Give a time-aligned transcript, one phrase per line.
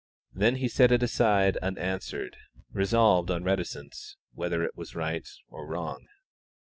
[0.33, 2.35] Then he set it aside unanswered,
[2.71, 6.07] resolved on reticence, whether it was right or wrong.